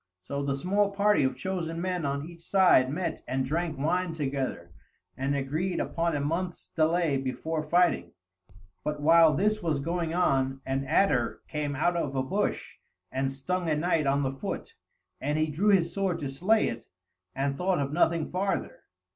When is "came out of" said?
11.47-12.15